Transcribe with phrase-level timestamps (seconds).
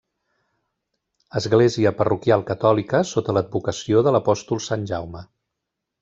[1.39, 5.23] Església parroquial catòlica sota l'advocació de l'apòstol Sant Jaume.